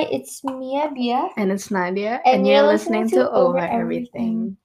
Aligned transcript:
Hi, 0.00 0.08
it's 0.10 0.42
Mia 0.42 0.88
Bia. 0.96 1.28
And 1.36 1.52
it's 1.52 1.70
Nadia, 1.70 2.22
And 2.24 2.36
and, 2.40 2.46
you're 2.46 2.64
you're 2.64 2.72
listening 2.72 3.02
listening, 3.02 3.20
to 3.20 3.28
to 3.28 3.36
Over 3.36 3.58
Everything. 3.58 4.56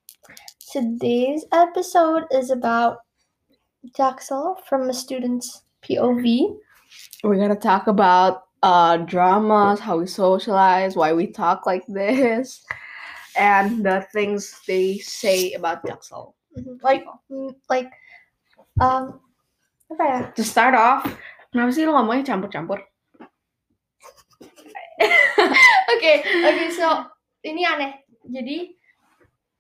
Today's 0.72 1.44
episode 1.52 2.24
is 2.32 2.52
about 2.52 3.00
Jaksel 3.92 4.64
from 4.64 4.88
a 4.90 4.94
student's 4.94 5.64
POV. 5.84 6.56
We're 7.26 7.36
gonna 7.36 7.60
talk 7.60 7.88
about 7.88 8.48
uh 8.64 8.96
dramas, 9.04 9.82
how 9.82 10.00
we 10.00 10.08
socialize, 10.08 10.96
why 10.96 11.12
we 11.12 11.28
talk 11.28 11.66
like 11.66 11.84
this, 11.92 12.64
and 13.36 13.84
the 13.84 14.08
things 14.16 14.56
they 14.64 15.00
say 15.00 15.52
about 15.52 15.84
Jaksel. 15.84 16.32
Mhm. 16.56 16.80
Like, 16.80 17.04
mm, 17.28 17.52
like, 17.68 17.92
um, 18.80 19.20
apa 19.92 20.04
ya? 20.08 20.20
To 20.32 20.44
start 20.48 20.80
off, 20.80 21.04
kenapa 21.52 21.76
sih 21.76 21.84
lo 21.84 21.92
ngomongnya 21.92 22.24
campur-campur? 22.24 22.80
Oke, 25.96 26.14
oke, 26.24 26.66
so 26.72 26.88
ini 27.44 27.68
aneh. 27.68 28.00
Jadi, 28.26 28.74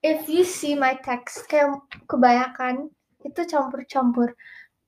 if 0.01 0.25
you 0.25 0.41
see 0.41 0.73
my 0.73 0.95
text, 1.03 1.45
kayak 1.51 1.75
kebanyakan 2.07 2.89
itu 3.21 3.41
campur-campur. 3.45 4.33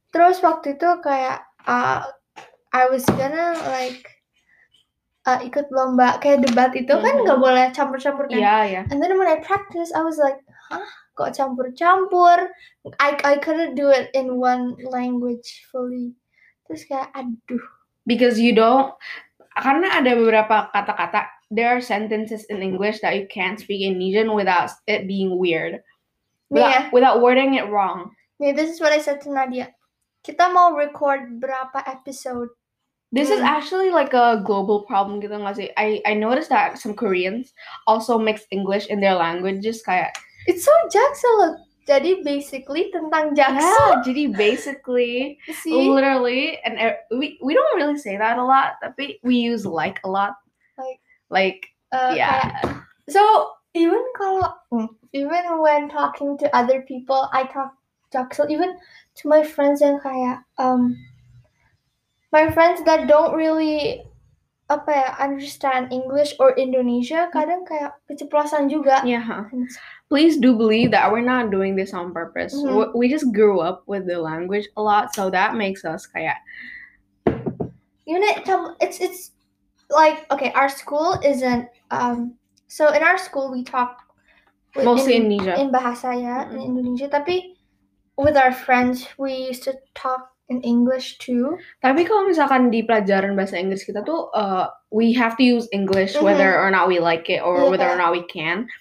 Terus 0.10 0.40
waktu 0.42 0.80
itu 0.80 0.90
kayak 1.04 1.44
uh, 1.68 2.08
I 2.72 2.84
was 2.88 3.04
gonna 3.06 3.60
like 3.70 4.08
uh, 5.28 5.44
ikut 5.44 5.68
lomba 5.70 6.18
kayak 6.24 6.48
debat 6.48 6.72
itu 6.74 6.90
kan 6.90 7.14
Mhm. 7.18 7.24
nggak 7.28 7.40
boleh 7.42 7.66
campur-campur 7.76 8.26
kan? 8.32 8.40
Iya, 8.40 8.58
ya. 8.66 8.82
And 8.90 9.04
then 9.04 9.20
when 9.20 9.28
I 9.28 9.44
practice, 9.44 9.92
I 9.92 10.02
was 10.02 10.16
like, 10.16 10.40
hah, 10.72 10.88
kok 11.14 11.36
campur-campur? 11.36 12.50
I 13.04 13.20
I 13.26 13.36
couldn't 13.44 13.76
do 13.76 13.92
it 13.92 14.10
in 14.16 14.40
one 14.40 14.80
language 14.80 15.68
fully. 15.70 16.16
Terus 16.66 16.88
kayak 16.88 17.12
aduh. 17.14 17.62
Because 18.08 18.40
you 18.40 18.56
don't 18.56 18.96
karena 19.62 19.88
ada 19.98 20.12
beberapa 20.14 20.70
kata-kata 20.72 21.28
there 21.50 21.72
are 21.72 21.80
sentences 21.80 22.44
in 22.52 22.60
English 22.60 23.00
that 23.00 23.16
you 23.16 23.26
can't 23.32 23.60
speak 23.60 23.82
Indonesian 23.82 24.36
without 24.36 24.72
it 24.86 25.08
being 25.08 25.40
weird. 25.40 25.80
Without, 26.52 26.72
ya, 26.72 26.82
without 26.96 27.20
wording 27.20 27.56
it 27.60 27.68
wrong. 27.68 28.12
nih 28.40 28.54
this 28.54 28.70
is 28.70 28.80
what 28.80 28.94
I 28.94 29.02
said 29.02 29.20
to 29.26 29.34
Nadia. 29.34 29.74
Kita 30.22 30.52
mau 30.52 30.76
record 30.76 31.40
berapa 31.42 31.82
episode? 31.88 32.52
This 33.16 33.32
is 33.32 33.40
Hmm. 33.40 33.48
actually 33.48 33.90
like 33.90 34.12
a 34.12 34.44
global 34.44 34.84
problem 34.84 35.24
gitu 35.24 35.40
nggak 35.40 35.56
sih? 35.56 35.68
I 35.80 36.04
I 36.04 36.14
noticed 36.16 36.52
that 36.52 36.76
some 36.76 36.92
Koreans 36.92 37.56
also 37.88 38.20
mix 38.20 38.44
English 38.52 38.92
in 38.92 39.00
their 39.00 39.16
languages 39.16 39.80
kayak 39.80 40.12
It's 40.48 40.64
so 40.64 40.72
look. 41.44 41.56
Jadi 41.88 42.20
basically 42.20 42.92
tentang 42.92 43.32
Jaxel. 43.32 43.64
yeah, 43.64 44.04
jadi 44.04 44.24
basically 44.36 45.40
See? 45.64 45.72
literally 45.72 46.60
and 46.68 46.76
e- 46.76 47.00
we 47.16 47.40
we 47.40 47.56
don't 47.56 47.80
really 47.80 47.96
say 47.96 48.20
that 48.20 48.36
a 48.36 48.44
lot, 48.44 48.76
tapi 48.84 49.24
we 49.24 49.40
use 49.40 49.64
like 49.64 50.04
a 50.04 50.10
lot. 50.12 50.36
Like, 50.76 51.00
Like 51.32 51.62
Uh, 51.96 52.12
yeah. 52.12 52.44
kayak- 52.44 52.84
so 53.08 53.24
even 53.72 54.04
kalau 54.20 54.52
hmm, 54.76 54.92
even 55.16 55.64
when 55.64 55.88
talking 55.88 56.36
to 56.36 56.52
other 56.52 56.84
people, 56.84 57.32
I 57.32 57.48
talk 57.48 57.80
Jaxel. 58.12 58.52
Even 58.52 58.76
to 59.24 59.32
my 59.32 59.40
friends 59.40 59.80
yang 59.80 60.04
kayak 60.04 60.44
um 60.60 61.00
my 62.36 62.52
friends 62.52 62.84
that 62.84 63.08
don't 63.08 63.32
really 63.32 64.04
apa 64.68 64.92
ya 64.92 65.10
understand 65.24 65.96
English 65.96 66.36
or 66.44 66.52
Indonesia 66.60 67.32
kadang 67.32 67.64
kayak 67.64 67.96
keceplosan 68.12 68.68
juga. 68.68 69.00
Yeah. 69.08 69.24
huh. 69.24 69.48
Please 70.08 70.38
do 70.40 70.56
believe 70.56 70.92
that 70.92 71.12
we're 71.12 71.26
not 71.26 71.52
doing 71.52 71.76
this 71.76 71.94
on 71.94 72.16
purpose. 72.16 72.56
Mhm. 72.56 72.96
We- 72.96 73.12
just 73.12 73.28
grew 73.36 73.60
up 73.60 73.84
with 73.88 74.08
the 74.08 74.20
language 74.20 74.68
a 74.80 74.82
lot, 74.82 75.12
so 75.12 75.28
that 75.32 75.56
makes 75.56 75.84
us 75.84 76.08
kayak 76.08 76.40
Even 78.08 78.24
it, 78.24 78.48
it's 78.80 79.04
it's 79.04 79.36
like 79.92 80.24
okay, 80.32 80.56
our 80.56 80.72
school 80.72 81.20
isn't 81.20 81.68
um 81.92 82.40
so 82.72 82.88
in 82.96 83.04
our 83.04 83.20
school 83.20 83.52
we 83.52 83.68
talk 83.68 84.00
mostly 84.80 85.20
in, 85.20 85.28
Indonesia. 85.28 85.60
in 85.60 85.68
bahasa 85.76 86.16
ya 86.16 86.48
in 86.48 86.56
Mm-mm. 86.56 86.68
Indonesia 86.72 87.12
tapi 87.12 87.60
with 88.16 88.40
our 88.40 88.56
friends 88.56 89.04
we 89.20 89.36
used 89.36 89.68
to 89.68 89.76
talk 89.92 90.32
in 90.48 90.64
English 90.64 91.20
too. 91.20 91.60
Tapi 91.84 92.08
kalau 92.08 92.32
misalkan 92.32 92.72
di 92.72 92.80
pelajaran 92.88 93.36
bahasa 93.36 93.60
Inggris 93.60 93.84
kita 93.84 94.00
tuh 94.08 94.32
uh, 94.32 94.72
we 94.88 95.12
have 95.12 95.36
to 95.36 95.44
use 95.44 95.68
English 95.76 96.16
Mhm. 96.16 96.24
whether 96.24 96.56
or 96.56 96.72
not 96.72 96.88
we 96.88 97.04
like 97.04 97.28
it 97.28 97.44
or 97.44 97.68
Iya, 97.68 97.76
whether 97.76 97.92
or 97.92 98.00
not 98.00 98.16
we 98.16 98.24
can. 98.32 98.72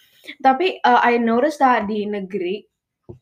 Tapi 0.42 0.78
uh, 0.84 1.00
I 1.02 1.18
noticed 1.18 1.58
that 1.60 1.86
di 1.86 2.06
negeri 2.06 2.66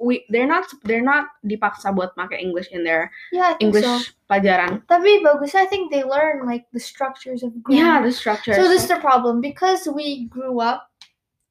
we 0.01 0.25
they're 0.33 0.49
not 0.49 0.65
they're 0.89 1.05
not 1.05 1.29
dipaksa 1.45 1.93
buat 1.93 2.17
pakai 2.17 2.41
English 2.41 2.73
in 2.73 2.85
their 2.85 3.13
Yeah, 3.37 3.53
English 3.61 3.85
so. 3.85 4.01
pelajaran. 4.33 4.81
Tapi 4.89 5.21
bagusnya 5.21 5.61
I 5.61 5.69
think 5.69 5.93
they 5.93 6.01
learn 6.09 6.49
like 6.49 6.65
the 6.73 6.81
structures 6.81 7.45
of 7.45 7.53
Yeah, 7.69 8.01
grammar. 8.01 8.09
the 8.09 8.15
structure. 8.17 8.57
so 8.57 8.65
this 8.65 8.89
is 8.89 8.91
the 8.91 9.01
problem 9.05 9.45
because 9.45 9.85
we 9.85 10.25
grew 10.33 10.65
up 10.65 10.89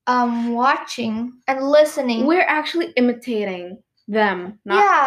um 0.10 0.52
watching 0.52 1.38
and 1.48 1.62
listening. 1.70 2.26
we're 2.26 2.44
actually 2.50 2.90
imitating 2.98 3.78
them. 4.10 4.58
Not, 4.66 4.82
Yeah. 4.82 5.06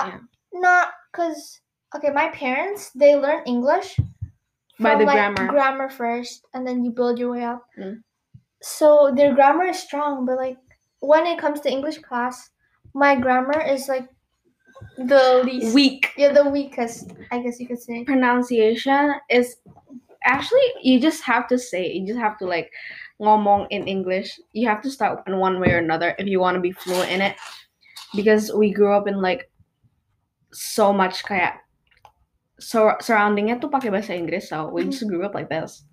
not 0.55 0.95
because 1.11 1.61
okay, 1.99 2.15
my 2.15 2.31
parents 2.31 2.95
they 2.95 3.19
learn 3.19 3.43
English 3.45 3.99
By 4.79 4.93
from, 4.95 4.99
the 5.03 5.07
like, 5.09 5.17
grammar. 5.17 5.45
grammar 5.51 5.89
first, 5.89 6.45
and 6.55 6.63
then 6.63 6.85
you 6.85 6.93
build 6.93 7.17
your 7.19 7.33
way 7.33 7.43
up. 7.49 7.65
Mm. 7.81 8.06
So 8.67 9.15
their 9.15 9.33
grammar 9.33 9.71
is 9.71 9.79
strong, 9.79 10.27
but 10.27 10.37
like 10.37 10.59
when 10.99 11.25
it 11.25 11.39
comes 11.39 11.61
to 11.61 11.71
English 11.71 12.03
class, 12.03 12.51
my 12.95 13.15
grammar 13.15 13.63
is 13.63 13.87
like 13.87 14.11
the 14.99 15.43
least. 15.47 15.73
Weak 15.73 16.11
Yeah, 16.19 16.33
the 16.33 16.51
weakest, 16.51 17.15
I 17.31 17.39
guess 17.39 17.61
you 17.61 17.69
could 17.71 17.79
say. 17.79 18.03
pronunciation 18.03 19.15
is 19.31 19.63
actually 20.25 20.67
you 20.83 20.99
just 20.99 21.23
have 21.23 21.47
to 21.47 21.57
say 21.57 21.87
it. 21.87 21.95
you 21.95 22.11
just 22.11 22.19
have 22.19 22.37
to 22.43 22.45
like 22.45 22.75
ngomong 23.23 23.71
in 23.71 23.87
English. 23.87 24.35
You 24.51 24.67
have 24.67 24.83
to 24.83 24.91
start 24.91 25.23
in 25.31 25.39
one 25.39 25.61
way 25.63 25.71
or 25.71 25.79
another 25.79 26.19
if 26.19 26.27
you 26.27 26.43
want 26.43 26.59
to 26.59 26.61
be 26.61 26.75
fluent 26.75 27.11
in 27.15 27.23
it. 27.23 27.39
Because 28.19 28.51
we 28.51 28.75
grew 28.75 28.91
up 28.93 29.07
in 29.07 29.23
like 29.23 29.47
so 30.51 30.91
much 30.91 31.23
kayak 31.23 31.63
sur- 32.59 32.99
surroundingnya 32.99 33.63
tuh 33.63 33.71
pakai 33.71 33.95
bahasa 33.95 34.19
Inggris, 34.19 34.51
so 34.51 34.75
we 34.75 34.83
just 34.83 35.07
mm-hmm. 35.07 35.15
grew 35.15 35.23
up 35.23 35.39
like 35.39 35.47
this. 35.47 35.87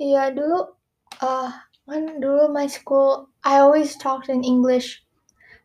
Iya 0.00 0.32
dulu, 0.32 0.79
uh, 1.22 1.52
when 1.84 2.20
dulu 2.20 2.52
my 2.52 2.66
school, 2.66 3.28
I 3.44 3.58
always 3.60 3.96
talked 3.96 4.28
in 4.28 4.44
English, 4.44 5.02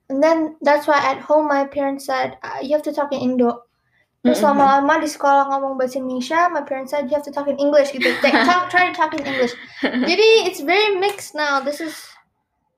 and 0.09 0.21
then 0.21 0.55
that's 0.61 0.87
why 0.87 0.99
at 0.99 1.19
home 1.19 1.47
my 1.47 1.65
parents 1.65 2.05
said 2.05 2.37
uh, 2.43 2.59
you 2.61 2.71
have 2.73 2.83
to 2.83 2.93
talk 2.93 3.11
in 3.13 3.19
Indo. 3.19 3.63
Terus 4.25 4.41
Mm-mm. 4.41 4.57
lama-lama 4.57 5.05
di 5.05 5.09
sekolah 5.09 5.53
ngomong 5.53 5.77
bahasa 5.77 6.01
Indonesia, 6.01 6.49
my 6.49 6.65
parents 6.65 6.89
said 6.89 7.05
you 7.05 7.13
have 7.13 7.21
to 7.21 7.29
talk 7.29 7.45
in 7.45 7.61
English 7.61 7.93
gitu. 7.93 8.09
Like, 8.25 8.33
talk, 8.49 8.73
try 8.73 8.89
to 8.89 8.95
talk 8.97 9.13
in 9.13 9.21
English. 9.21 9.53
Jadi 10.09 10.49
it's 10.49 10.65
very 10.65 10.97
mixed 10.97 11.37
now. 11.37 11.61
This 11.61 11.77
is 11.77 11.93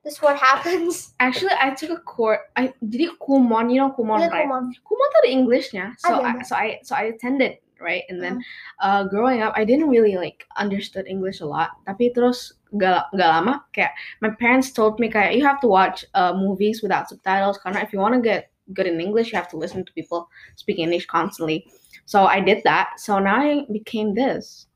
this 0.04 0.14
is 0.14 0.22
what 0.22 0.36
happens. 0.36 1.16
Actually, 1.20 1.56
I 1.56 1.72
took 1.72 1.90
a 1.90 2.00
course. 2.04 2.40
I 2.56 2.72
jadi 2.84 3.16
Kumon, 3.20 3.72
you 3.72 3.80
know 3.80 3.96
Kumon, 3.96 4.20
Yeah, 4.20 4.28
right? 4.28 4.48
Kumon 4.48 5.06
tuh 5.12 5.20
ada 5.24 5.30
Englishnya, 5.32 5.96
so 5.96 6.20
Ada, 6.20 6.24
I, 6.24 6.42
so 6.44 6.52
I 6.52 6.66
so 6.84 6.92
I 6.96 7.16
attended 7.16 7.60
right, 7.80 8.04
and 8.08 8.20
then 8.20 8.40
uh, 8.80 9.04
growing 9.08 9.40
up 9.40 9.52
I 9.56 9.64
didn't 9.64 9.88
really 9.88 10.20
like 10.20 10.44
understood 10.56 11.08
English 11.08 11.40
a 11.40 11.48
lot. 11.48 11.76
Tapi 11.84 12.12
terus 12.12 12.57
gak 12.76 13.08
gak 13.16 13.30
lama 13.32 13.64
kayak 13.72 13.96
my 14.20 14.28
parents 14.36 14.68
told 14.74 15.00
me 15.00 15.08
kayak 15.08 15.32
you 15.32 15.40
have 15.40 15.60
to 15.60 15.68
watch 15.68 16.04
uh, 16.12 16.36
movies 16.36 16.84
without 16.84 17.08
subtitles 17.08 17.56
karena 17.64 17.80
if 17.80 17.92
you 17.92 17.98
want 17.98 18.12
to 18.12 18.20
get 18.20 18.52
good 18.76 18.84
in 18.84 19.00
English 19.00 19.32
you 19.32 19.38
have 19.40 19.48
to 19.48 19.56
listen 19.56 19.80
to 19.84 19.92
people 19.96 20.28
speak 20.56 20.78
English 20.78 21.08
constantly. 21.08 21.64
So 22.04 22.24
I 22.24 22.40
did 22.40 22.64
that. 22.64 23.00
So 23.00 23.18
now 23.18 23.36
I 23.40 23.64
became 23.72 24.14
this. 24.14 24.66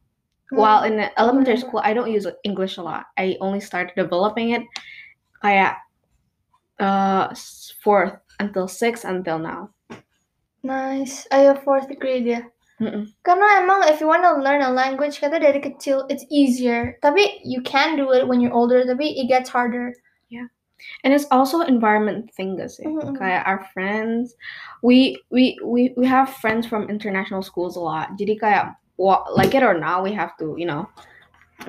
While 0.53 0.85
in 0.85 1.01
elementary 1.17 1.57
school 1.57 1.81
I 1.81 1.97
don't 1.97 2.13
use 2.13 2.29
English 2.45 2.77
a 2.77 2.85
lot. 2.85 3.09
I 3.17 3.41
only 3.41 3.61
started 3.61 3.97
developing 3.97 4.53
it 4.53 4.65
kayak 5.41 5.81
uh 6.77 7.33
fourth 7.81 8.21
until 8.37 8.69
sixth 8.69 9.09
until 9.09 9.41
now. 9.41 9.73
Nice. 10.61 11.25
Ayo 11.33 11.57
fourth 11.57 11.89
grade 11.97 12.29
ya. 12.29 12.52
Mm-mm. 12.83 13.07
Karena 13.23 13.63
emang 13.63 13.87
if 13.87 14.03
you 14.03 14.11
want 14.11 14.27
to 14.27 14.35
learn 14.43 14.67
a 14.67 14.75
language 14.75 15.23
kata 15.23 15.39
dari 15.39 15.63
kecil 15.63 16.03
it's 16.11 16.27
easier. 16.35 16.99
Tapi 16.99 17.39
you 17.47 17.63
can 17.63 17.95
do 17.95 18.11
it 18.11 18.27
when 18.27 18.43
you're 18.43 18.53
older. 18.55 18.83
Tapi 18.83 19.15
it 19.15 19.31
gets 19.31 19.47
harder. 19.47 19.95
Yeah. 20.27 20.51
And 21.07 21.15
it's 21.15 21.31
also 21.31 21.63
environment 21.63 22.35
thing 22.35 22.59
gak 22.59 22.75
sih? 22.75 22.83
Mhm, 22.83 23.15
mhm. 23.15 23.17
Kayak 23.23 23.47
our 23.47 23.63
friends, 23.71 24.35
we 24.83 25.15
we 25.31 25.55
we 25.63 25.95
we 25.95 26.03
have 26.03 26.27
friends 26.43 26.67
from 26.67 26.91
international 26.91 27.47
schools 27.47 27.79
a 27.79 27.83
lot. 27.83 28.19
Jadi 28.19 28.35
kayak 28.43 28.75
like 29.39 29.55
it 29.55 29.63
or 29.63 29.79
not, 29.79 30.03
we 30.03 30.11
have 30.11 30.35
to 30.43 30.59
you 30.59 30.67
know 30.67 30.91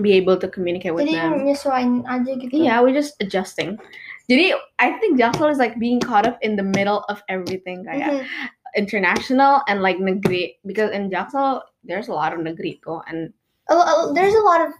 be 0.02 0.18
able 0.18 0.34
to 0.34 0.50
communicate 0.50 0.98
with 0.98 1.06
Jadi 1.06 1.14
them. 1.14 1.46
nyesuaiin 1.46 2.02
aja 2.10 2.32
gitu. 2.42 2.50
Yeah, 2.50 2.82
we're 2.82 2.98
just 2.98 3.14
adjusting. 3.22 3.78
Jadi 4.26 4.58
I 4.82 4.98
think 4.98 5.22
Jackson 5.22 5.54
is 5.54 5.62
like 5.62 5.78
being 5.78 6.02
caught 6.02 6.26
up 6.26 6.42
in 6.42 6.58
the 6.58 6.66
middle 6.66 7.06
of 7.06 7.22
everything 7.30 7.86
kayak 7.86 8.10
Mhm. 8.10 8.26
International 8.76 9.62
and 9.68 9.82
like 9.82 10.00
negeri 10.00 10.58
because 10.66 10.92
in 10.92 11.10
Jackson 11.12 11.62
there's 11.84 12.08
a 12.08 12.16
lot 12.16 12.34
of 12.34 12.40
negeri 12.42 12.80
tuh 12.84 13.02
and 13.08 13.34
A 13.72 13.76
a 13.76 14.12
there's 14.12 14.36
a 14.36 14.44
lot 14.44 14.62
of 14.66 14.72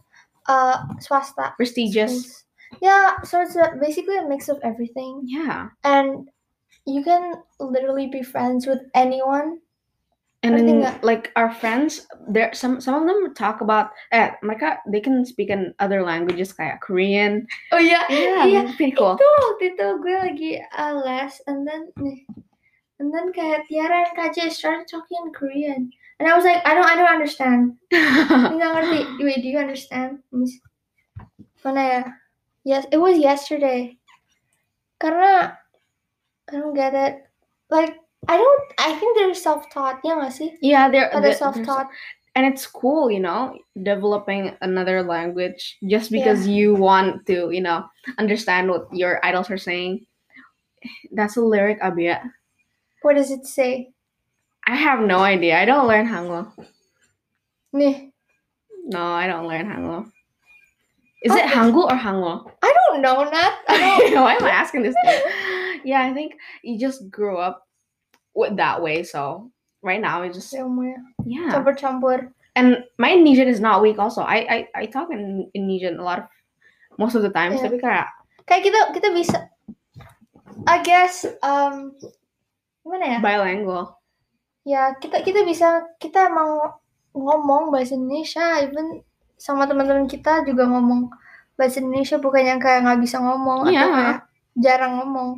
uh 0.52 0.76
swasta. 1.00 1.56
prestigious. 1.56 2.44
Yeah, 2.82 3.22
so 3.22 3.40
it's 3.40 3.56
a, 3.56 3.78
basically 3.78 4.18
a 4.18 4.26
mix 4.26 4.50
of 4.50 4.58
everything, 4.66 5.30
Yeah. 5.30 5.70
and 5.86 6.26
you 6.90 7.06
can 7.06 7.38
literally 7.62 8.10
be 8.10 8.26
friends 8.26 8.66
with 8.66 8.82
anyone 8.98 9.62
and 10.44 10.60
then 10.60 10.84
nggak? 10.84 11.00
like 11.00 11.32
our 11.40 11.48
friends 11.56 12.04
there 12.28 12.52
some 12.52 12.84
some 12.84 13.00
of 13.00 13.08
them 13.08 13.32
talk 13.32 13.64
about 13.64 13.96
eh 14.12 14.36
mereka 14.44 14.84
they 14.92 15.00
can 15.00 15.24
speak 15.24 15.48
in 15.48 15.72
other 15.80 16.04
languages 16.04 16.52
kayak 16.52 16.84
Korean 16.84 17.48
Oh 17.72 17.80
yeah, 17.80 18.04
yeah 18.12 18.68
it's 18.68 18.76
pretty 18.76 18.92
cool 19.00 19.16
Itu 19.16 19.24
waktu 19.24 19.64
itu 19.72 19.88
gue 20.04 20.16
lagi 20.20 20.52
uh, 20.76 20.94
les 21.00 21.40
and 21.48 21.64
then 21.64 21.88
nih, 21.96 22.28
and 23.04 23.12
then 23.12 23.36
Tiara 23.68 24.08
and 24.08 24.16
KJ 24.16 24.52
started 24.56 24.88
talking 24.88 25.20
in 25.28 25.34
Korean. 25.36 25.92
And 26.24 26.30
I 26.32 26.36
was 26.40 26.46
like, 26.48 26.64
I 26.64 26.72
don't 26.72 26.88
I 26.88 26.96
don't 26.96 27.12
understand. 27.12 27.76
Wait, 29.20 29.44
do 29.44 29.48
you 29.52 29.60
understand? 29.60 30.24
Me 30.32 30.48
see. 30.48 30.62
Yes, 32.64 32.86
it 32.92 32.98
was 32.98 33.20
yesterday. 33.20 33.98
Karena 35.04 35.60
I 36.48 36.54
don't 36.56 36.74
get 36.74 36.96
it. 36.96 37.28
Like 37.70 38.00
I 38.32 38.38
don't. 38.40 38.64
I 38.80 38.96
think 38.96 39.18
they're 39.20 39.36
self-taught. 39.36 40.00
Ya 40.08 40.16
nggak 40.16 40.32
sih? 40.32 40.56
yeah 40.64 40.88
they're, 40.88 41.12
they're- 41.12 41.36
they're 41.36 41.36
self-taught. 41.36 41.92
and 42.36 42.48
it's 42.50 42.66
cool 42.66 43.12
you 43.14 43.20
know 43.22 43.54
developing 43.84 44.56
another 44.66 45.04
language 45.06 45.78
just 45.86 46.10
because 46.10 46.48
you 46.50 46.74
want 46.74 47.22
to 47.30 47.52
you 47.54 47.62
know 47.62 47.86
understand 48.18 48.72
what 48.74 48.88
your 48.90 49.20
idols 49.22 49.52
are 49.54 49.60
saying 49.60 50.02
that's 51.14 51.38
a 51.38 51.44
lyric 51.46 51.78
abia 51.86 52.26
What 53.04 53.16
does 53.20 53.32
it 53.32 53.46
say? 53.46 53.92
i 54.64 54.76
have 54.80 55.04
no 55.04 55.20
idea 55.20 55.60
i 55.60 55.68
don't 55.68 55.88
learn 55.92 56.08
hangul 56.08 56.48
no 57.74 59.04
i 59.04 59.28
don't 59.28 59.48
learn 59.48 59.68
hangul 59.68 60.08
is 61.24 61.32
it 61.36 61.44
Okay. 61.44 61.52
hangul 61.56 61.88
or 61.92 61.96
hangul 62.00 62.48
I 62.64 62.72
don't 62.72 63.02
know, 63.02 63.24
Nat. 63.28 63.54
I 63.68 64.08
don't. 64.12 64.24
why 64.24 64.36
am 64.40 64.44
i 64.48 64.52
asking 64.56 64.84
this 64.84 64.96
yeah 65.84 66.04
i 66.04 66.14
think 66.14 66.36
you 66.64 66.80
just 66.80 67.10
grew 67.12 67.38
up 67.38 67.68
with 68.36 68.56
that 68.58 68.82
way 68.82 69.04
so 69.04 69.52
right 69.84 70.00
now 70.00 70.24
it's 70.24 70.36
just 70.40 70.52
Semuanya 70.54 71.04
yeah 71.28 71.52
campur-campur. 71.52 72.32
and 72.56 72.84
my 72.98 73.12
Indonesian 73.12 73.48
is 73.52 73.60
not 73.60 73.82
weak 73.84 74.00
also 74.00 74.22
I 74.24 74.38
I, 74.48 74.58
I 74.76 74.84
talk 74.88 75.12
in 75.12 75.52
Indonesian 75.54 76.00
a 76.00 76.04
lot 76.08 76.20
of 76.24 76.26
most 76.96 77.16
of 77.20 77.22
the 77.24 77.32
times 77.36 77.60
Yeah. 77.60 77.68
tapi 77.68 77.78
kayak 77.84 78.08
Kayak 78.44 78.64
kita 78.68 78.80
kita 78.92 79.08
bisa. 79.16 79.40
I 80.68 80.84
guess 80.84 81.24
um 81.44 81.96
gimana 82.84 83.06
ya? 83.08 83.20
bilingual 83.20 83.96
Ya 84.64 84.96
kita 84.96 85.20
kita 85.20 85.44
bisa 85.44 85.84
kita 86.00 86.32
emang 86.32 86.56
ngomong 87.12 87.68
bahasa 87.68 87.94
Indonesia, 87.94 88.64
even 88.64 89.04
sama 89.36 89.68
teman-teman 89.68 90.08
kita 90.08 90.48
juga 90.48 90.64
ngomong 90.64 91.12
bahasa 91.54 91.84
Indonesia 91.84 92.16
bukan 92.16 92.44
yang 92.48 92.60
kayak 92.64 92.88
nggak 92.88 93.04
bisa 93.04 93.20
ngomong 93.20 93.68
Iya. 93.68 93.76
atau 93.76 93.92
kayak 93.92 94.18
jarang 94.56 94.94
ngomong. 95.04 95.30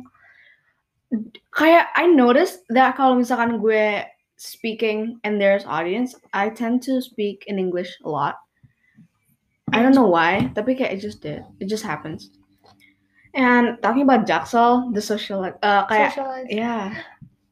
kayak 1.50 1.90
I 1.94 2.06
noticed 2.06 2.62
that 2.70 2.94
kalau 2.94 3.18
misalkan 3.18 3.58
gue 3.58 4.06
speaking 4.36 5.18
and 5.22 5.38
there's 5.38 5.62
audience 5.64 6.14
I 6.30 6.50
tend 6.50 6.82
to 6.86 6.98
speak 7.00 7.46
in 7.46 7.58
English 7.58 7.94
a 8.02 8.10
lot 8.10 8.36
I 9.70 9.82
don't 9.82 9.94
know 9.94 10.06
why 10.10 10.50
tapi 10.52 10.74
kayak 10.74 10.98
it 10.98 11.00
just 11.00 11.22
did 11.22 11.46
it 11.58 11.66
just 11.66 11.86
happens 11.86 12.30
and 13.32 13.78
talking 13.80 14.02
about 14.02 14.26
Jaksel 14.26 14.90
the 14.92 15.00
social 15.00 15.46
uh, 15.46 15.82
kayak 15.86 16.14
yeah 16.50 16.90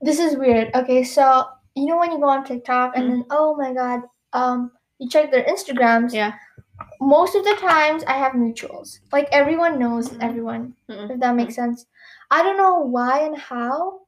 This 0.04 0.18
is 0.20 0.36
weird. 0.36 0.70
Okay, 0.74 1.02
so 1.04 1.48
you 1.74 1.86
know 1.86 1.98
when 1.98 2.12
you 2.12 2.18
go 2.20 2.28
on 2.28 2.44
TikTok 2.44 2.96
and 2.96 3.04
Mm. 3.04 3.10
then 3.10 3.24
oh 3.30 3.56
my 3.56 3.72
god, 3.72 4.02
um, 4.32 4.70
you 4.98 5.08
check 5.08 5.30
their 5.32 5.44
Instagrams. 5.44 6.12
Yeah. 6.12 6.34
Most 7.00 7.34
of 7.34 7.44
the 7.44 7.56
times 7.60 8.04
I 8.04 8.14
have 8.18 8.32
mutuals. 8.34 9.00
Like 9.12 9.28
everyone 9.32 9.78
knows 9.78 10.10
Mhm. 10.10 10.22
everyone. 10.22 10.64
Mm-mm. 10.90 11.10
If 11.10 11.20
that 11.20 11.34
makes 11.34 11.54
sense. 11.54 11.86
I 12.30 12.42
don't 12.42 12.56
know 12.58 12.80
why 12.80 13.20
and 13.20 13.36
how. 13.36 14.06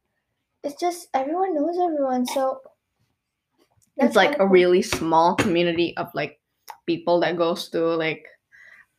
It's 0.64 0.78
just 0.81 1.08
everyone 1.14 1.54
knows 1.54 1.78
everyone. 1.78 2.26
So 2.26 2.60
it's 3.99 4.16
like 4.16 4.38
a 4.38 4.46
really 4.46 4.82
small 4.82 5.34
community 5.34 5.96
of 5.96 6.08
like 6.14 6.40
people 6.87 7.20
that 7.20 7.37
goes 7.37 7.69
to 7.70 7.81
like 7.96 8.26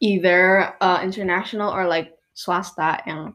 either 0.01 0.75
uh, 0.81 1.01
international 1.03 1.71
or 1.73 1.87
like 1.87 2.13
swasta 2.35 3.01
yang 3.07 3.33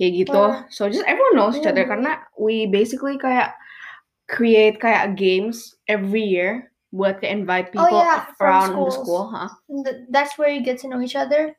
kayak 0.00 0.24
gitu. 0.24 0.40
Wah. 0.40 0.64
So 0.72 0.88
just 0.88 1.04
everyone 1.04 1.36
knows 1.36 1.60
each 1.60 1.68
other 1.68 1.84
karena 1.84 2.24
we 2.40 2.64
basically 2.64 3.20
kayak 3.20 3.52
create 4.32 4.80
kayak 4.80 5.20
games 5.20 5.76
every 5.92 6.24
year 6.24 6.72
buat 6.90 7.20
kayak 7.20 7.44
invite 7.44 7.68
Oh, 7.76 7.84
people 7.84 8.00
yeah, 8.00 8.32
from 8.40 8.48
around 8.48 8.70
the 8.88 8.94
school, 8.96 9.28
huh? 9.28 9.52
That's 10.08 10.40
where 10.40 10.48
you 10.48 10.64
get 10.64 10.80
to 10.82 10.88
know 10.88 11.04
each 11.04 11.14
other. 11.20 11.52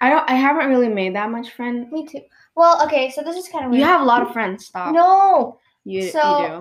I 0.00 0.08
don't 0.08 0.24
I 0.24 0.34
haven't 0.34 0.72
really 0.72 0.88
made 0.88 1.12
that 1.14 1.28
much 1.28 1.52
friend. 1.52 1.92
Me 1.92 2.08
too. 2.08 2.24
Well, 2.56 2.80
okay, 2.88 3.10
so 3.12 3.20
this 3.20 3.36
is 3.36 3.50
kind 3.52 3.68
of 3.68 3.74
You 3.76 3.84
have 3.84 4.00
a 4.00 4.08
lot 4.08 4.22
of 4.24 4.32
friends, 4.32 4.66
stop. 4.72 4.94
no, 4.94 5.58
You, 5.84 6.08
So- 6.08 6.24
you 6.24 6.48
do. 6.48 6.58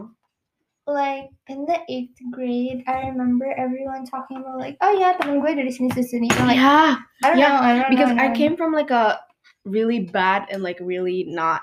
like 0.83 1.31
in 1.47 1.63
the 1.63 1.79
eighth 1.87 2.19
grade, 2.35 2.83
I 2.91 3.07
remember 3.07 3.47
everyone 3.55 4.03
talking 4.03 4.43
about 4.43 4.59
like, 4.59 4.75
oh 4.83 4.91
yeah, 4.91 5.15
temen 5.15 5.39
gue 5.39 5.55
dari 5.55 5.71
sini 5.71 5.87
sini 5.95 6.27
like, 6.43 6.59
yeah, 6.59 6.99
I 7.23 7.25
don't 7.31 7.39
yeah, 7.39 7.55
know, 7.55 7.61
I 7.63 7.71
don't 7.79 7.91
because 7.95 8.11
know. 8.11 8.19
I 8.19 8.27
don't 8.27 8.35
came 8.35 8.57
from 8.59 8.75
like 8.75 8.91
a 8.91 9.21
really 9.65 10.12
bad 10.12 10.45
and 10.51 10.63
like 10.63 10.77
really 10.81 11.25
not 11.27 11.62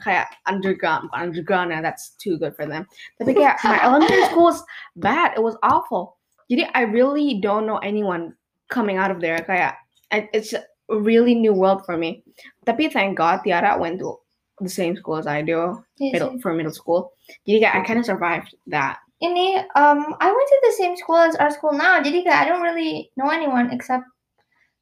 kayak 0.00 0.32
underground 0.46 1.08
underground 1.12 1.72
that's 1.84 2.16
too 2.16 2.38
good 2.38 2.56
for 2.56 2.64
them. 2.64 2.88
Tapi 3.20 3.36
kayak 3.36 3.60
my 3.64 3.80
elementary 3.84 4.24
school 4.32 4.48
was 4.48 4.64
bad. 4.96 5.36
It 5.36 5.42
was 5.44 5.56
awful. 5.62 6.16
Jadi 6.50 6.66
I 6.74 6.88
really 6.88 7.38
don't 7.40 7.68
know 7.68 7.78
anyone 7.84 8.34
coming 8.72 8.96
out 8.96 9.12
of 9.12 9.20
there. 9.20 9.40
Kayak 9.44 9.76
it's 10.10 10.56
a 10.56 10.64
really 10.88 11.36
new 11.36 11.52
world 11.52 11.84
for 11.84 11.96
me. 11.96 12.24
Tapi 12.66 12.88
thank 12.90 13.16
God 13.16 13.44
Tiara 13.44 13.76
went 13.78 14.00
to 14.00 14.16
the 14.60 14.72
same 14.72 14.96
school 14.96 15.16
as 15.16 15.26
I 15.26 15.40
do 15.40 15.56
know. 15.56 16.10
middle 16.12 16.40
for 16.40 16.52
middle 16.52 16.74
school. 16.74 17.12
Jadi 17.46 17.64
kayak 17.64 17.74
I 17.76 17.80
kind 17.84 18.00
of 18.00 18.08
survived 18.08 18.56
that. 18.68 19.00
Ini, 19.20 19.68
um, 19.76 20.16
I 20.16 20.32
went 20.32 20.48
to 20.48 20.58
the 20.64 20.74
same 20.80 20.96
school 20.96 21.20
as 21.20 21.36
our 21.36 21.52
school 21.52 21.76
now. 21.76 22.00
Jadi 22.00 22.24
kayak 22.24 22.40
I 22.40 22.48
don't 22.48 22.64
really 22.64 23.12
know 23.20 23.28
anyone 23.28 23.68
except 23.68 24.08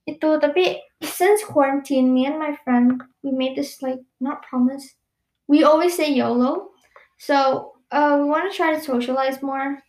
itu. 0.09 0.41
Tapi 0.41 0.81
since 1.05 1.45
quarantine, 1.45 2.11
me 2.11 2.25
and 2.25 2.41
my 2.41 2.57
friend 2.65 3.05
we 3.21 3.31
made 3.31 3.55
this 3.55 3.85
like 3.85 4.01
not 4.19 4.41
promise. 4.43 4.97
We 5.49 5.65
always 5.65 5.97
say 5.97 6.13
YOLO, 6.13 6.73
so 7.17 7.73
uh, 7.93 8.21
we 8.21 8.29
want 8.29 8.49
to 8.49 8.57
try 8.57 8.73
to 8.73 8.81
socialize 8.81 9.41
more. 9.41 9.81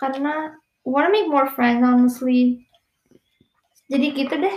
Karena 0.00 0.56
we 0.84 0.92
want 0.92 1.08
to 1.08 1.12
make 1.12 1.28
more 1.28 1.48
friends, 1.52 1.84
honestly. 1.84 2.64
Jadi 3.92 4.16
gitu 4.16 4.40
deh. 4.40 4.56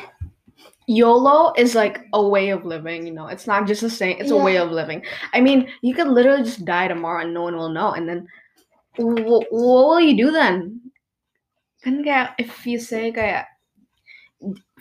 YOLO 0.87 1.55
is 1.55 1.75
like 1.75 2.07
a 2.13 2.21
way 2.21 2.49
of 2.51 2.63
living, 2.63 3.07
you 3.07 3.13
know. 3.15 3.27
It's 3.27 3.47
not 3.47 3.67
just 3.67 3.83
a 3.83 3.89
saying, 3.89 4.19
it's 4.19 4.31
a 4.31 4.37
way 4.37 4.59
of 4.59 4.71
living. 4.71 5.03
I 5.33 5.39
mean, 5.39 5.71
you 5.81 5.95
could 5.95 6.07
literally 6.07 6.43
just 6.43 6.67
die 6.67 6.87
tomorrow 6.87 7.23
and 7.23 7.33
no 7.33 7.43
one 7.43 7.55
will 7.55 7.71
know. 7.71 7.95
And 7.95 8.07
then 8.07 8.27
wh- 8.99 9.47
what 9.47 9.87
will 9.87 9.99
you 9.99 10.15
do 10.15 10.31
then? 10.31 10.79
Kan 11.83 12.03
kayak 12.03 12.35
if 12.39 12.67
you 12.67 12.79
say 12.79 13.11
kayak 13.11 13.47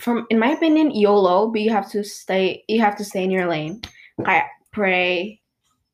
from 0.02 0.26
in 0.30 0.38
my 0.38 0.50
opinion, 0.50 0.90
YOLO, 0.90 1.48
but 1.48 1.60
you 1.60 1.70
have 1.70 1.88
to 1.92 2.02
stay 2.02 2.64
you 2.68 2.80
have 2.80 2.96
to 2.96 3.04
stay 3.04 3.22
in 3.22 3.30
your 3.30 3.46
lane. 3.46 3.80
I 4.26 4.44
pray. 4.72 5.40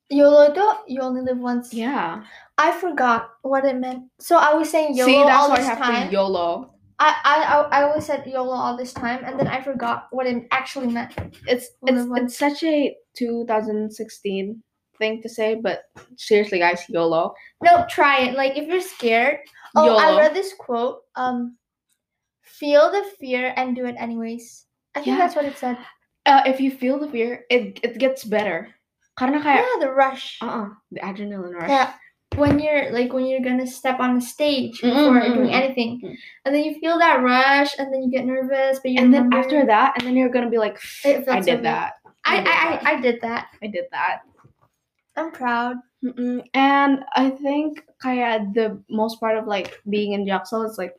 YOLO 0.08 0.48
itu 0.48 0.64
you 0.88 1.02
only 1.02 1.20
live 1.20 1.38
once. 1.38 1.74
Yeah. 1.74 2.24
I 2.56 2.72
forgot 2.72 3.36
what 3.42 3.64
it 3.64 3.76
meant. 3.76 4.08
So 4.18 4.36
I 4.36 4.54
was 4.54 4.70
saying 4.70 4.96
YOLO 4.96 5.06
See, 5.06 5.22
that's 5.22 5.36
all 5.36 5.50
why 5.50 5.60
I 5.60 5.60
have 5.60 5.78
time. 5.78 6.08
to 6.08 6.12
YOLO. 6.12 6.74
I, 6.98 7.14
I 7.22 7.36
I 7.70 7.82
always 7.84 8.06
said 8.06 8.26
YOLO 8.26 8.50
all 8.50 8.76
this 8.76 8.92
time, 8.92 9.22
and 9.22 9.38
then 9.38 9.46
I 9.46 9.60
forgot 9.62 10.08
what 10.10 10.26
it 10.26 10.48
actually 10.50 10.88
meant. 10.88 11.12
It's 11.46 11.68
it's 11.84 12.02
it's 12.16 12.38
such 12.38 12.64
a 12.64 12.96
2016 13.14 13.92
thing 14.98 15.22
to 15.22 15.28
say, 15.28 15.54
but 15.54 15.84
seriously 16.16 16.58
guys, 16.58 16.82
YOLO. 16.88 17.34
No, 17.62 17.84
try 17.88 18.24
it. 18.24 18.34
Like 18.34 18.56
if 18.56 18.66
you're 18.66 18.80
scared. 18.80 19.38
Oh, 19.76 19.96
I 19.96 20.16
read 20.16 20.34
this 20.34 20.54
quote. 20.58 21.04
Um, 21.14 21.57
feel 22.58 22.90
the 22.90 23.06
fear 23.22 23.54
and 23.56 23.74
do 23.78 23.86
it 23.86 23.94
anyways. 23.98 24.66
I 24.94 25.00
think 25.00 25.14
Yeah. 25.14 25.22
that's 25.22 25.36
what 25.38 25.46
it 25.46 25.56
said. 25.56 25.78
uh, 26.28 26.44
if 26.44 26.60
you 26.60 26.68
feel 26.68 26.98
the 27.00 27.08
fear, 27.08 27.48
it 27.48 27.80
it 27.80 27.96
gets 27.96 28.20
better. 28.26 28.68
Karena 29.16 29.40
kayak 29.40 29.64
Yeah, 29.64 29.76
the 29.80 29.90
rush. 29.94 30.36
uh-uh, 30.44 30.76
the 30.92 31.00
adrenaline 31.00 31.56
rush. 31.56 31.72
Yeah. 31.72 31.96
When 32.36 32.60
you're 32.60 32.92
like 32.92 33.16
when 33.16 33.24
you're 33.24 33.40
gonna 33.42 33.64
step 33.66 33.96
on 33.98 34.20
a 34.20 34.22
stage 34.22 34.84
Mm, 34.84 34.92
before 34.92 35.24
doing 35.24 35.50
anything, 35.56 35.98
mm. 36.04 36.12
and 36.44 36.50
then 36.52 36.62
you 36.68 36.76
feel 36.84 37.00
that 37.00 37.24
rush, 37.24 37.72
and 37.80 37.88
then 37.88 38.04
you 38.04 38.12
get 38.12 38.28
nervous, 38.28 38.76
but 38.84 38.92
you 38.92 39.00
And 39.00 39.08
then 39.08 39.32
remember- 39.32 39.40
after 39.40 39.60
that, 39.64 39.96
and 39.96 40.04
then 40.04 40.12
you're 40.14 40.28
gonna 40.28 40.52
be 40.52 40.60
like, 40.60 40.76
I 41.08 41.40
did 41.40 41.64
that. 41.64 41.96
I 42.28 42.36
I 42.36 42.38
did 42.44 42.52
I, 42.52 42.52
I 42.52 42.68
that. 42.68 42.84
I 42.84 42.94
did 43.00 43.16
that. 43.24 43.44
I 43.64 43.66
did 43.72 43.86
that. 43.96 44.16
I'm 45.16 45.32
proud. 45.32 45.80
Mm-mm. 46.04 46.44
And 46.54 47.02
I 47.16 47.32
think 47.32 47.82
kayak 48.04 48.52
the 48.54 48.78
most 48.92 49.18
part 49.18 49.34
of 49.40 49.48
like 49.48 49.80
being 49.88 50.12
in 50.12 50.22
Jaksel 50.28 50.62
is 50.68 50.76
like 50.78 50.94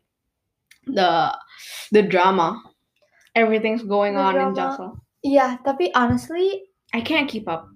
the 0.86 1.34
the 1.92 2.02
drama. 2.04 2.62
Everything's 3.36 3.84
going 3.84 4.16
The 4.16 4.22
on 4.22 4.36
in 4.36 4.54
drama. 4.54 4.56
Jaksel. 4.56 4.92
Yeah, 5.24 5.58
tapi 5.68 5.92
honestly, 5.96 6.64
I 6.94 7.02
can't 7.02 7.28
keep 7.30 7.48
up. 7.48 7.68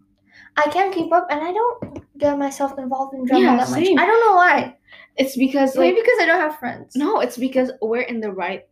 I 0.57 0.69
can't 0.69 0.93
keep 0.93 1.11
up, 1.13 1.27
and 1.29 1.41
I 1.41 1.51
don't 1.53 2.01
get 2.17 2.37
myself 2.37 2.77
involved 2.77 3.13
in 3.13 3.25
drama 3.25 3.41
Yeah, 3.41 3.57
that 3.57 3.69
much. 3.69 3.83
same. 3.85 3.97
I 3.99 4.05
don't 4.05 4.21
know 4.25 4.35
why. 4.37 4.77
It's 5.17 5.37
because 5.37 5.75
Maybe 5.77 5.97
like 5.97 6.05
because 6.05 6.19
I 6.21 6.25
don't 6.25 6.41
have 6.41 6.57
friends. 6.57 6.95
no, 6.97 7.19
it's 7.21 7.37
because 7.37 7.69
we're 7.81 8.05
in 8.09 8.19
the 8.19 8.31
right 8.33 8.65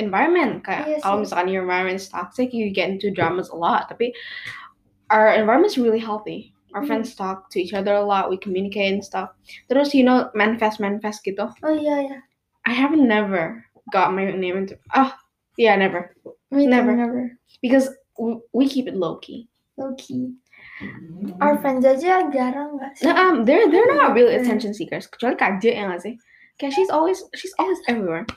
environment. 0.00 0.64
Kayak 0.64 0.86
Iya 0.88 0.98
kalau 1.04 1.16
sih. 1.20 1.22
misalkan 1.28 1.46
your 1.52 1.64
environment 1.68 1.98
is 2.00 2.08
toxic, 2.08 2.54
you 2.56 2.72
get 2.72 2.88
into 2.88 3.12
dramas 3.12 3.52
a 3.52 3.58
lot. 3.58 3.88
Tapi 3.92 4.12
our 5.10 5.32
environment 5.36 5.68
is 5.72 5.76
really 5.80 6.00
healthy. 6.00 6.54
Our 6.76 6.84
Mhm. 6.84 6.88
friends 6.88 7.08
talk 7.16 7.48
to 7.52 7.60
each 7.60 7.72
other 7.72 7.96
a 7.96 8.04
lot. 8.04 8.28
We 8.28 8.36
communicate 8.40 8.92
and 8.92 9.04
stuff. 9.04 9.32
Terus 9.68 9.92
you 9.96 10.04
know 10.04 10.28
manifest 10.36 10.80
manifest 10.80 11.24
gitu. 11.24 11.48
Oh 11.64 11.72
iya 11.74 11.96
ya. 12.04 12.18
I 12.68 12.76
haven't 12.76 13.08
never 13.08 13.64
got 13.88 14.12
my 14.12 14.28
name 14.28 14.60
into. 14.60 14.76
Oh 14.92 15.08
yeah, 15.56 15.72
never 15.80 16.12
Me 16.52 16.68
too, 16.68 16.70
Never. 16.70 16.92
never. 16.92 17.32
because 17.64 17.88
we, 18.20 18.36
we 18.52 18.64
keep 18.68 18.84
it 18.84 18.92
low 18.96 19.16
key. 19.24 19.48
Low 19.80 19.96
key. 19.96 20.36
Our 21.40 21.56
friends 21.64 21.88
aja 21.88 22.28
jarang 22.28 22.76
nggak 22.76 22.92
sih? 23.00 23.08
Nah, 23.08 23.16
um, 23.16 23.48
they're 23.48 23.66
they're 23.72 23.88
not 23.96 24.12
real 24.12 24.28
Never. 24.28 24.44
attention 24.44 24.76
seekers. 24.76 25.08
Kecuali 25.08 25.34
KJ 25.40 25.64
ya 25.72 25.88
nggak 25.88 26.02
sih? 26.04 26.14
Kayak 26.60 26.72
she's 26.76 26.90
always 26.92 27.18
she's 27.32 27.54
always 27.56 27.80
everywhere. 27.88 28.28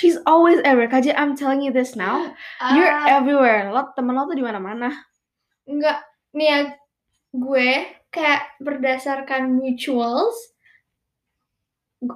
She's 0.00 0.16
always 0.24 0.58
everywhere. 0.64 0.88
KJ, 0.88 1.12
I'm 1.14 1.36
telling 1.36 1.60
you 1.60 1.68
this 1.70 1.92
now. 1.94 2.32
You're 2.74 2.88
Ah, 2.88 3.20
everywhere. 3.20 3.68
Lo 3.70 3.92
temen 3.92 4.16
lo 4.16 4.24
tuh 4.24 4.34
di 4.38 4.42
mana-mana. 4.42 4.88
Enggak, 5.68 6.02
nih 6.34 6.48
ya 6.48 6.58
gue 7.32 7.68
kayak 8.10 8.58
berdasarkan 8.60 9.56
mutuals, 9.56 10.34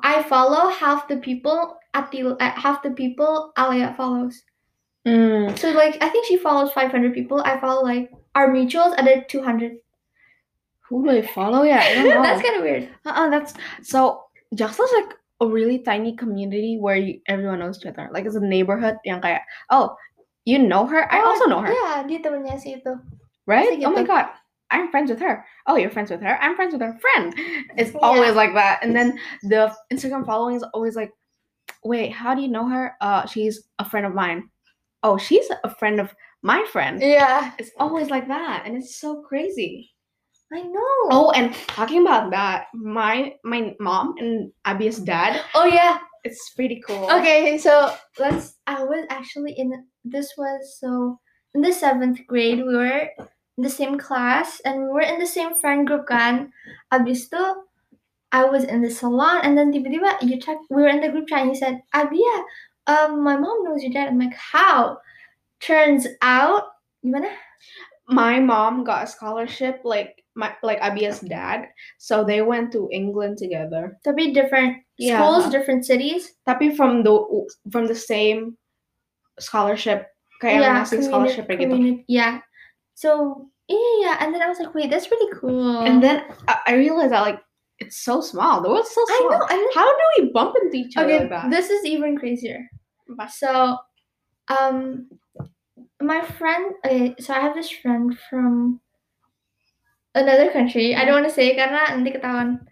I 0.02 0.22
follow 0.26 0.68
half 0.70 1.06
the 1.08 1.16
people 1.18 1.78
Atil, 1.94 2.36
uh, 2.40 2.50
half 2.58 2.82
the 2.82 2.90
people 2.90 3.52
Alia 3.58 3.94
follows. 3.96 4.42
Hmm. 5.06 5.54
So 5.54 5.70
like 5.70 5.96
I 6.02 6.08
think 6.10 6.26
she 6.26 6.36
follows 6.36 6.72
500 6.74 7.14
people. 7.14 7.40
I 7.46 7.60
follow 7.60 7.82
like 7.86 8.10
our 8.34 8.50
mutuals 8.50 8.98
ada 8.98 9.22
200. 9.30 9.78
Who 10.90 11.02
do 11.06 11.10
I 11.10 11.22
follow? 11.22 11.62
Yeah, 11.62 11.82
I. 11.82 12.02
That's 12.26 12.42
kind 12.42 12.56
of 12.58 12.62
weird. 12.62 12.90
Uh-uh, 13.06 13.30
that's 13.30 13.54
so 13.82 14.22
Jaksel's 14.54 14.90
like 14.94 15.14
a 15.42 15.46
really 15.46 15.82
tiny 15.82 16.14
community 16.14 16.78
where 16.78 16.96
you, 16.96 17.18
everyone 17.26 17.58
knows 17.58 17.78
each 17.82 17.86
other. 17.86 18.08
Like 18.10 18.24
it's 18.26 18.38
a 18.38 18.40
neighborhood 18.40 18.98
yang 19.04 19.20
kayak, 19.20 19.42
oh, 19.70 19.94
you 20.46 20.58
know 20.62 20.86
her? 20.86 21.10
I 21.10 21.20
Oh, 21.22 21.34
also 21.34 21.46
know 21.50 21.58
her, 21.58 21.70
Yeah, 21.74 22.06
dia 22.06 22.22
temennya 22.22 22.54
si 22.62 22.78
itu. 22.78 22.94
right? 23.50 23.66
pasti 23.66 23.82
Oh 23.82 23.90
my 23.94 24.06
god, 24.06 24.30
I'm 24.70 24.90
friends 24.90 25.10
with 25.10 25.20
her. 25.20 25.44
Oh, 25.66 25.76
you're 25.76 25.90
friends 25.90 26.10
with 26.10 26.20
her? 26.22 26.38
I'm 26.40 26.56
friends 26.56 26.72
with 26.72 26.82
her 26.82 26.98
friend. 26.98 27.34
It's 27.76 27.92
Yeah. 27.92 28.00
always 28.02 28.34
like 28.34 28.54
that. 28.54 28.80
And 28.82 28.94
then 28.96 29.18
the 29.42 29.74
Instagram 29.92 30.26
following 30.26 30.56
is 30.56 30.64
always 30.74 30.96
like, 30.96 31.12
wait, 31.84 32.10
how 32.12 32.34
do 32.34 32.42
you 32.42 32.48
know 32.48 32.66
her? 32.68 32.94
Uh, 33.00 33.26
she's 33.26 33.62
a 33.78 33.84
friend 33.88 34.06
of 34.06 34.14
mine. 34.14 34.48
Oh, 35.02 35.16
she's 35.18 35.48
a 35.62 35.70
friend 35.76 36.00
of 36.00 36.12
my 36.42 36.64
friend. 36.72 37.00
Yeah, 37.00 37.52
It's 37.58 37.70
always 37.78 38.10
like 38.10 38.26
that, 38.28 38.64
and 38.66 38.76
it's 38.76 38.96
so 39.00 39.22
crazy. 39.22 39.90
I 40.52 40.62
know. 40.62 40.94
Oh, 41.10 41.32
and 41.34 41.52
talking 41.68 42.02
about 42.02 42.30
that, 42.30 42.66
my 42.74 43.34
my 43.42 43.74
mom 43.80 44.14
and 44.18 44.52
Abby's 44.64 44.98
dad, 44.98 45.42
Oh 45.54 45.64
yeah. 45.66 45.98
it's 46.22 46.50
pretty 46.54 46.80
cool. 46.86 47.10
Okay, 47.10 47.58
so 47.58 47.92
let's. 48.18 48.54
I 48.66 48.84
was 48.84 49.06
actually 49.10 49.54
in. 49.58 49.72
This 50.04 50.32
was 50.38 50.78
so 50.80 51.18
in 51.54 51.62
the 51.62 51.72
seventh 51.72 52.20
grade. 52.28 52.58
We 52.58 52.76
were 52.76 53.08
in 53.56 53.62
the 53.64 53.70
same 53.70 53.98
class 53.98 54.60
and 54.64 54.82
we 54.82 54.88
were 54.88 55.00
in 55.00 55.18
the 55.18 55.26
same 55.26 55.54
friend 55.54 55.86
group 55.86 56.06
kan. 56.06 56.52
Abis 56.92 57.26
itu, 57.32 57.44
I 58.32 58.44
was 58.44 58.64
in 58.64 58.82
the 58.82 58.90
salon 58.90 59.40
and 59.42 59.56
then 59.56 59.72
tiba-tiba 59.72 60.20
you 60.20 60.36
check. 60.38 60.58
We 60.68 60.82
were 60.82 60.92
in 60.92 61.00
the 61.00 61.08
group 61.08 61.28
chat 61.28 61.40
and 61.40 61.50
you 61.50 61.58
said, 61.58 61.80
Abia, 61.94 62.36
um, 62.86 63.24
my 63.24 63.36
mom 63.36 63.64
knows 63.64 63.82
your 63.82 63.92
dad. 63.92 64.08
I'm 64.08 64.18
like, 64.18 64.36
how? 64.36 64.98
Turns 65.60 66.06
out, 66.20 66.76
gimana? 67.04 67.32
My 68.06 68.38
mom 68.38 68.84
got 68.84 69.04
a 69.04 69.06
scholarship, 69.10 69.80
like 69.82 70.22
my 70.36 70.52
like 70.62 70.78
Abia's 70.78 71.18
dad, 71.20 71.66
so 71.98 72.22
they 72.22 72.42
went 72.42 72.70
to 72.76 72.86
England 72.92 73.40
together. 73.40 73.98
Tapi 74.06 74.30
different 74.30 74.84
Yeah. 75.00 75.18
schools, 75.18 75.50
different 75.50 75.82
cities. 75.82 76.36
Tapi 76.46 76.76
from 76.76 77.02
the 77.02 77.16
from 77.72 77.88
the 77.90 77.98
same 77.98 78.54
scholarship, 79.40 80.06
kayak 80.38 80.60
yeah, 80.62 80.84
scholarship 80.86 81.50
gitu. 81.50 82.04
Yeah. 82.06 82.45
So 82.96 83.44
yeah, 83.68 83.92
yeah, 84.00 84.16
and 84.24 84.32
then 84.32 84.40
I 84.40 84.48
was 84.48 84.56
like, 84.56 84.72
wait, 84.72 84.88
that's 84.88 85.10
really 85.12 85.28
cool. 85.36 85.84
And 85.84 86.00
then 86.00 86.24
I, 86.48 86.72
I 86.72 86.72
realized 86.80 87.12
that 87.12 87.20
like 87.28 87.44
it's 87.76 88.00
so 88.00 88.24
small. 88.24 88.64
The 88.64 88.72
world's 88.72 88.88
so 88.88 89.04
small. 89.04 89.36
I 89.36 89.36
know, 89.36 89.46
then 89.52 89.68
How 89.76 89.84
do 89.84 90.04
we 90.16 90.32
bump 90.32 90.56
into 90.56 90.80
each 90.80 90.96
other 90.96 91.12
Okay, 91.12 91.20
like 91.28 91.30
that? 91.30 91.50
this 91.52 91.68
is 91.68 91.84
even 91.84 92.16
crazier. 92.16 92.64
So, 93.28 93.76
um, 94.48 95.12
my 96.00 96.24
friend. 96.24 96.72
Okay, 96.84 97.12
so 97.20 97.34
I 97.36 97.40
have 97.44 97.52
this 97.54 97.68
friend 97.68 98.16
from 98.32 98.80
another 100.16 100.50
country. 100.50 100.96
I 100.96 101.04
don't 101.04 101.20
want 101.20 101.28
to 101.28 101.34
say 101.36 101.52
karena 101.52 101.92
nanti 101.92 102.16
ketahuan. 102.16 102.64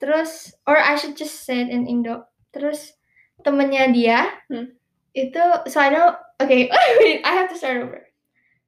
Terus, 0.00 0.54
or 0.64 0.80
I 0.80 0.96
should 0.96 1.12
just 1.20 1.44
say 1.44 1.60
it 1.60 1.68
in 1.68 1.84
Indo. 1.84 2.24
Terus 2.56 2.96
temennya 3.44 3.92
dia 3.92 4.32
Hmm. 4.48 4.72
itu. 5.12 5.44
So 5.68 5.76
I 5.84 5.92
know. 5.92 6.16
Okay, 6.40 6.72
wait. 7.04 7.20
I 7.20 7.36
have 7.36 7.52
to 7.52 7.58
start 7.60 7.84
over. 7.84 8.07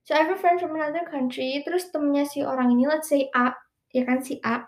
So 0.04 0.14
I 0.14 0.24
have 0.24 0.32
a 0.32 0.40
friend 0.40 0.60
from 0.60 0.74
another 0.74 1.04
country. 1.08 1.62
Terus 1.66 1.92
temennya 1.94 2.26
si 2.26 2.42
orang 2.42 2.72
ini, 2.72 2.88
let's 2.88 3.08
say 3.08 3.30
A, 3.34 3.54
ya 3.92 4.04
kan 4.04 4.24
si 4.24 4.40
A. 4.44 4.64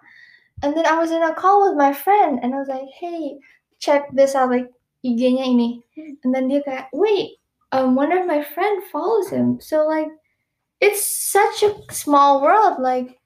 And 0.62 0.76
then 0.76 0.86
I 0.86 0.94
was 0.98 1.10
in 1.10 1.22
a 1.22 1.34
call 1.34 1.66
with 1.66 1.76
my 1.76 1.92
friend, 1.92 2.38
and 2.42 2.54
I 2.54 2.58
was 2.58 2.68
like, 2.68 2.86
hey, 2.94 3.40
check 3.82 4.06
this 4.14 4.38
out, 4.38 4.50
like 4.50 4.70
IG-nya 5.02 5.42
ini. 5.50 5.82
And 6.22 6.30
then 6.30 6.46
dia 6.46 6.62
kayak, 6.62 6.94
wait, 6.94 7.42
um, 7.72 7.96
one 7.96 8.12
of 8.12 8.26
my 8.26 8.42
friend 8.42 8.82
follows 8.92 9.30
him. 9.30 9.58
So 9.58 9.86
like, 9.86 10.08
it's 10.80 11.02
such 11.04 11.62
a 11.62 11.74
small 11.90 12.42
world. 12.42 12.78
Like 12.78 13.18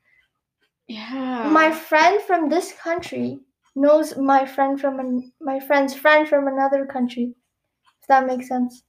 yeah. 0.89 1.49
my 1.49 1.73
friend 1.73 2.23
from 2.23 2.49
this 2.49 2.73
country 2.73 3.41
knows 3.75 4.17
my 4.17 4.47
friend 4.47 4.81
from 4.81 5.01
an, 5.01 5.33
my 5.41 5.61
friend's 5.61 5.95
friend 5.95 6.29
from 6.29 6.49
another 6.49 6.87
country. 6.87 7.35
If 8.01 8.09
that 8.09 8.27
makes 8.27 8.49
sense. 8.49 8.83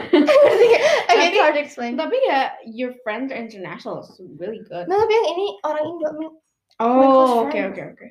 Okay, 0.00 1.32
it's 1.32 1.38
hard 1.40 1.54
to 1.54 1.60
explain. 1.60 1.96
Tapi 1.96 2.16
ya, 2.28 2.52
your 2.68 2.92
friends 3.00 3.32
are 3.32 3.40
international. 3.40 4.04
It's 4.04 4.20
really 4.36 4.60
good. 4.68 4.84
Nah, 4.88 5.00
tapi 5.00 5.12
yang 5.16 5.28
ini 5.32 5.46
orang 5.64 5.84
Indo. 5.88 6.06
I 6.08 6.12
mean, 6.20 6.30
close 6.76 7.32
Oh, 7.32 7.46
okay, 7.48 7.64
friend. 7.64 7.72
okay, 7.72 7.86
okay. 7.96 8.10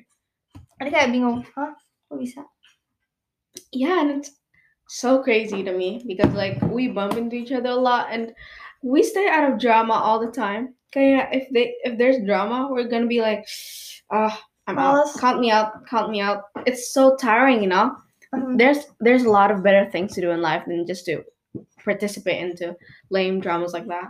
Ada 0.82 0.88
kayak 0.90 1.08
bingung, 1.14 1.46
hah? 1.54 1.70
Kok 2.10 2.18
bisa? 2.18 2.42
Yeah, 3.70 4.02
and 4.02 4.18
it's 4.18 4.34
so 4.90 5.22
crazy 5.22 5.62
to 5.62 5.72
me 5.72 6.02
because 6.04 6.34
like 6.34 6.58
we 6.66 6.90
bump 6.90 7.14
into 7.14 7.38
each 7.38 7.54
other 7.54 7.70
a 7.70 7.78
lot 7.78 8.10
and 8.10 8.34
we 8.82 9.02
stay 9.06 9.30
out 9.30 9.46
of 9.46 9.62
drama 9.62 9.94
all 9.94 10.18
the 10.18 10.32
time. 10.34 10.74
Kaya 10.90 11.30
if 11.32 11.46
they 11.54 11.78
if 11.86 11.96
there's 11.96 12.20
drama, 12.26 12.68
we're 12.68 12.90
gonna 12.90 13.06
be 13.08 13.22
like, 13.22 13.46
ah, 14.10 14.34
I'm 14.66 14.76
out. 14.82 15.08
Count 15.22 15.38
me 15.40 15.48
out. 15.54 15.86
Count 15.86 16.10
me 16.10 16.20
out. 16.20 16.50
It's 16.66 16.92
so 16.92 17.14
tiring, 17.16 17.62
you 17.62 17.70
know. 17.70 17.94
Um, 18.32 18.56
There's 18.56 18.88
there's 19.00 19.24
a 19.28 19.32
lot 19.32 19.52
of 19.52 19.60
better 19.62 19.84
things 19.92 20.16
to 20.16 20.24
do 20.24 20.32
in 20.32 20.40
life 20.40 20.64
than 20.64 20.88
just 20.88 21.04
to 21.04 21.20
participate 21.84 22.40
into 22.40 22.76
lame 23.10 23.40
dramas 23.40 23.72
like 23.72 23.86
that. 23.88 24.08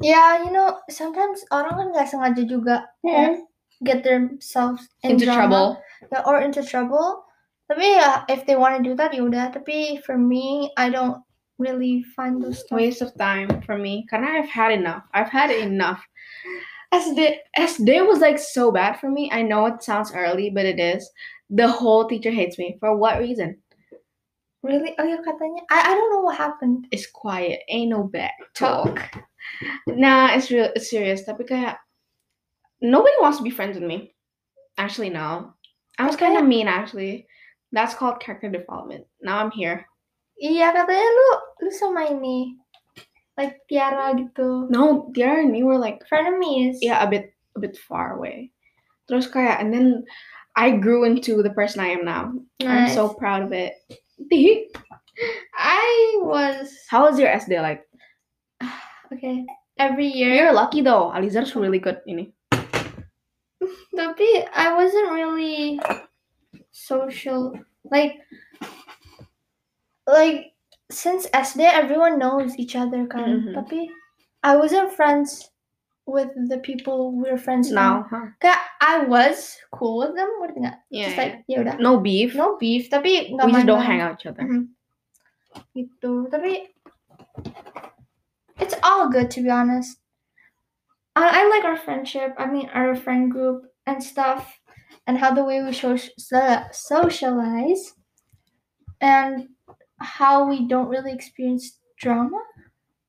Yeah, 0.00 0.44
you 0.44 0.50
know, 0.50 0.80
sometimes 0.88 1.44
orang 1.52 1.76
kan 1.76 1.86
nggak 1.92 2.08
sengaja 2.08 2.42
juga 2.48 2.76
kayak 3.04 3.44
get 3.84 4.00
themselves 4.02 4.88
in 5.04 5.16
Into 5.18 5.26
drama, 5.28 5.76
trouble. 5.76 6.24
or 6.24 6.40
into 6.40 6.64
trouble. 6.64 7.24
Tapi 7.68 8.00
ya, 8.00 8.24
if 8.28 8.44
they 8.48 8.56
want 8.56 8.76
to 8.76 8.82
do 8.82 8.96
that, 8.96 9.12
yaudah. 9.12 9.52
Tapi 9.52 10.00
for 10.04 10.16
me, 10.16 10.72
I 10.76 10.88
don't 10.88 11.20
really 11.60 12.02
find 12.16 12.40
those 12.40 12.64
stuff. 12.64 12.76
Waste 12.76 13.00
of 13.04 13.12
time 13.20 13.48
for 13.68 13.76
me. 13.78 14.04
Karena 14.10 14.40
I've 14.42 14.50
had 14.50 14.72
enough. 14.72 15.04
I've 15.14 15.30
had 15.30 15.52
enough. 15.52 16.00
SD, 16.92 17.40
SD 17.56 18.04
was 18.04 18.20
like 18.20 18.36
so 18.36 18.68
bad 18.72 19.00
for 19.00 19.08
me. 19.08 19.30
I 19.32 19.40
know 19.40 19.64
it 19.66 19.80
sounds 19.80 20.12
early, 20.12 20.50
but 20.52 20.66
it 20.68 20.76
is. 20.80 21.08
The 21.48 21.68
whole 21.68 22.04
teacher 22.08 22.30
hates 22.32 22.58
me. 22.58 22.76
For 22.80 22.96
what 22.96 23.20
reason? 23.20 23.56
Really? 24.62 24.94
Oh 24.98 25.04
ya 25.04 25.18
katanya, 25.22 25.62
I, 25.70 25.92
I 25.92 25.94
don't 25.94 26.10
know 26.10 26.22
what 26.22 26.38
happened. 26.38 26.86
It's 26.90 27.06
quiet. 27.06 27.60
Ain't 27.68 27.90
no 27.90 28.04
back 28.04 28.34
talk. 28.54 29.02
Nah, 29.86 30.34
it's 30.34 30.50
real. 30.50 30.70
It's 30.74 30.90
serious. 30.90 31.26
Tapi 31.26 31.44
kayak 31.44 31.82
nobody 32.80 33.14
wants 33.20 33.38
to 33.38 33.44
be 33.44 33.50
friends 33.50 33.74
with 33.74 33.86
me. 33.86 34.14
Actually, 34.78 35.10
no. 35.10 35.52
I 35.98 36.06
was 36.06 36.16
kind 36.16 36.38
of 36.38 36.46
mean. 36.46 36.70
Actually, 36.70 37.26
that's 37.72 37.94
called 37.94 38.22
character 38.22 38.48
development. 38.48 39.04
Now 39.20 39.38
I'm 39.42 39.50
here. 39.50 39.86
Iya 40.42 40.74
katanya 40.74 41.06
lu 41.06 41.28
lu 41.62 41.70
sama 41.70 42.10
ini, 42.10 42.58
like 43.38 43.62
Tiara 43.70 44.10
gitu. 44.16 44.66
No, 44.72 45.12
Tiara 45.14 45.44
and 45.44 45.52
me 45.52 45.62
were 45.62 45.78
like 45.78 46.02
Frenemies. 46.10 46.82
yeah, 46.82 46.98
a 46.98 47.06
bit 47.06 47.30
a 47.54 47.60
bit 47.60 47.78
far 47.78 48.16
away. 48.16 48.50
Terus 49.06 49.28
kayak, 49.28 49.60
and 49.60 49.70
then 49.70 50.02
I 50.56 50.74
grew 50.74 51.04
into 51.04 51.42
the 51.42 51.52
person 51.52 51.80
I 51.80 51.94
am 51.94 52.04
now. 52.04 52.32
I'm 52.64 52.90
so 52.90 53.12
proud 53.12 53.42
of 53.42 53.52
it. 53.52 53.74
I 55.56 56.18
was 56.22 56.72
How 56.88 57.02
was 57.08 57.18
your 57.18 57.28
SD 57.28 57.60
like? 57.60 57.86
okay 59.12 59.44
every 59.78 60.06
year. 60.06 60.34
You're 60.34 60.52
lucky 60.52 60.80
though. 60.80 61.10
Alizar's 61.14 61.54
really 61.56 61.78
good 61.78 62.00
ini. 62.08 62.32
Tapi 63.98 64.28
I 64.54 64.74
wasn't 64.74 65.12
really 65.12 65.80
social. 66.70 67.54
Like, 67.90 68.22
like 70.06 70.54
since 70.90 71.26
SD, 71.34 71.66
everyone 71.66 72.18
knows 72.18 72.54
each 72.58 72.76
other, 72.78 73.06
kan. 73.06 73.42
Mhm. 73.42 73.54
Tapi 73.58 73.90
I 74.42 74.56
wasn't 74.58 74.94
friends 74.94 75.51
with 76.06 76.30
the 76.48 76.58
people 76.58 77.12
we 77.12 77.30
were 77.30 77.38
friends 77.38 77.70
Now, 77.70 78.06
huh? 78.10 78.34
I 78.80 79.04
was 79.04 79.56
cool 79.70 79.98
with 79.98 80.16
them, 80.16 80.28
ngerti 80.42 80.58
nggak? 80.66 80.78
Yeah. 80.90 81.06
Just 81.06 81.18
like 81.18 81.34
ya 81.46 81.62
udah, 81.62 81.78
no 81.78 82.00
beef. 82.02 82.34
no 82.34 82.58
beef. 82.58 82.90
Tapi 82.90 83.34
nggak 83.34 83.46
we 83.46 83.52
just 83.52 83.66
don't 83.66 83.82
hang 83.82 84.02
out 84.02 84.18
with 84.18 84.20
each 84.20 84.26
other. 84.26 84.42
Mhm. 84.42 84.74
Gitu. 85.76 86.12
Tapi 86.26 86.74
it's 88.58 88.74
all 88.82 89.06
good 89.08 89.30
to 89.30 89.42
be 89.42 89.50
honest. 89.50 89.98
I, 91.14 91.42
I 91.44 91.48
like 91.48 91.64
our 91.64 91.76
friendship. 91.76 92.34
I 92.38 92.46
mean, 92.46 92.68
our 92.72 92.96
friend 92.96 93.30
group 93.30 93.68
and 93.86 94.02
stuff, 94.02 94.48
and 95.06 95.18
how 95.18 95.34
the 95.34 95.44
way 95.44 95.62
we 95.62 95.72
show, 95.72 95.96
so, 95.96 96.40
socialize, 96.72 97.94
and 99.00 99.48
how 100.00 100.48
we 100.48 100.66
don't 100.66 100.88
really 100.88 101.12
experience 101.12 101.78
drama. 102.00 102.40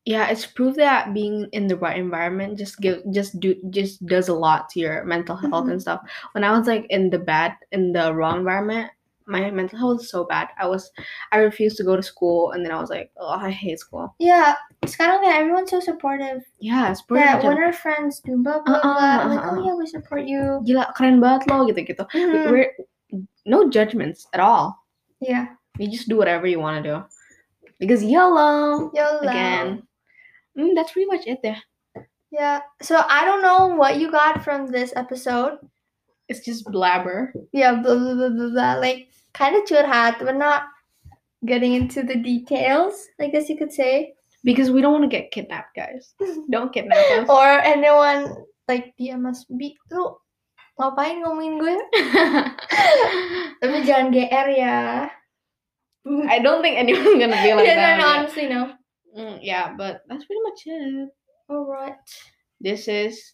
Yeah 0.05 0.27
it's 0.27 0.45
proof 0.45 0.75
that 0.75 1.13
being 1.13 1.48
in 1.55 1.67
the 1.67 1.77
right 1.79 1.98
environment 1.98 2.57
just 2.60 2.79
give 2.83 3.00
just 3.15 3.39
do 3.39 3.55
just 3.72 4.03
does 4.05 4.27
a 4.27 4.33
lot 4.36 4.67
to 4.69 4.79
your 4.83 5.03
mental 5.07 5.36
health 5.36 5.69
and 5.72 5.79
stuff 5.81 6.01
when 6.36 6.43
i 6.43 6.51
was 6.51 6.67
like 6.67 6.86
in 6.89 7.10
the 7.10 7.19
bad 7.19 7.55
in 7.72 7.93
the 7.95 8.12
wrong 8.13 8.43
environment 8.43 8.91
my 9.25 9.48
mental 9.50 9.79
health 9.79 10.03
was 10.03 10.12
so 10.12 10.25
bad 10.27 10.51
i 10.60 10.67
was 10.67 10.91
i 11.31 11.38
refused 11.39 11.77
to 11.79 11.88
go 11.88 11.95
to 11.95 12.03
school 12.03 12.51
and 12.51 12.60
then 12.65 12.74
i 12.75 12.79
was 12.83 12.91
like 12.91 13.07
oh 13.15 13.31
i 13.39 13.48
hate 13.50 13.79
school 13.79 14.12
Yeah, 14.19 14.60
it's 14.83 15.00
kind 15.00 15.15
of 15.15 15.24
like 15.24 15.39
everyone's 15.39 15.72
so 15.72 15.79
supportive. 15.79 16.43
yeah 16.60 16.91
it's 16.91 17.00
pretty 17.07 17.24
Yeah, 17.24 17.39
when 17.39 17.55
our 17.55 17.72
friends 17.72 18.19
do 18.19 18.36
blah 18.43 18.60
blah 18.60 18.83
Uh-uh, 18.83 19.24
blah, 19.24 19.31
like 19.31 19.39
uh-uh. 19.39 19.55
oh 19.55 19.63
yeah, 19.63 19.75
we 19.79 19.88
support 19.88 20.27
you. 20.27 20.60
gila 20.67 20.91
keren 21.00 21.24
banget 21.24 21.48
lo 21.48 21.63
gitu 21.72 21.79
gitu 21.88 22.03
Mhm. 22.12 22.51
we're 22.51 22.75
no 23.48 23.72
judgments 23.72 24.27
at 24.36 24.43
all 24.43 24.75
Yeah, 25.24 25.55
you 25.79 25.88
just 25.88 26.12
do 26.12 26.19
whatever 26.19 26.43
you 26.43 26.60
want 26.60 26.83
to 26.83 26.83
do 26.83 26.95
because 27.79 28.03
YOLO 28.03 28.91
YOLO. 28.91 29.24
again 29.24 29.88
mm, 30.57 30.72
that's 30.75 30.91
pretty 30.93 31.07
much 31.07 31.25
it 31.27 31.39
there 31.43 31.62
Yeah. 32.33 32.65
So 32.81 32.98
I 32.98 33.29
don't 33.29 33.45
know 33.45 33.77
what 33.77 34.01
you 34.01 34.10
got 34.10 34.41
from 34.41 34.65
this 34.74 34.89
episode. 34.98 35.62
it's 36.25 36.41
just 36.41 36.65
blabber 36.65 37.29
Yeah, 37.53 37.77
blah 37.77 37.93
blah 37.93 38.15
blah 38.17 38.33
blah 38.33 38.50
blah. 38.50 38.74
Like 38.81 39.13
kind 39.38 39.53
of 39.53 39.69
curhat, 39.69 40.17
but 40.17 40.33
not 40.41 40.65
getting 41.45 41.77
into 41.77 42.01
the 42.01 42.17
details. 42.17 42.98
I 43.22 43.29
guess 43.29 43.53
you 43.53 43.57
could 43.57 43.69
say. 43.69 44.17
because 44.43 44.74
we 44.74 44.81
don't 44.83 44.91
want 44.98 45.05
to 45.07 45.13
get 45.13 45.31
kidnapped 45.31 45.72
guys 45.72 46.17
don't 46.51 46.74
kidnap 46.75 47.00
us 47.15 47.29
Or 47.31 47.48
anyone 47.63 48.33
like 48.67 48.91
DM 49.00 49.24
us. 49.29 49.45
Bi, 49.48 49.72
lu 49.93 50.17
ngapain 50.81 51.22
ngomongin 51.24 51.62
gue? 51.62 51.75
Tapi 53.63 53.77
jangan 53.88 54.10
GR 54.12 54.48
ya. 54.57 55.07
I 56.27 56.38
don't 56.43 56.60
think 56.60 56.75
anyone's 56.75 57.15
gonna 57.15 57.39
be 57.39 57.53
like 57.55 57.63
yeah, 57.69 57.79
that. 57.79 57.95
no, 57.95 58.03
no, 58.03 58.07
honestly, 58.19 58.48
no. 58.51 58.74
Mm, 59.17 59.39
yeah, 59.41 59.74
but 59.77 60.01
that's 60.08 60.25
pretty 60.25 60.41
much 60.41 60.62
it. 60.65 61.10
Alright. 61.50 61.93
This 62.62 62.88
is 62.88 63.34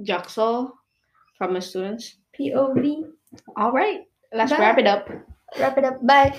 Jaksel 0.00 0.70
from 1.36 1.54
the 1.54 1.60
students. 1.60 2.16
POV. 2.38 3.04
All 3.56 3.72
right, 3.72 4.02
let's 4.32 4.52
Bye. 4.52 4.58
wrap 4.58 4.78
it 4.78 4.86
up. 4.86 5.08
Wrap 5.58 5.76
it 5.78 5.84
up. 5.84 6.06
Bye. 6.06 6.38